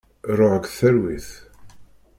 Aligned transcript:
Ruḥ 0.37 0.53
deg 0.57 0.65
talwit. 0.77 1.29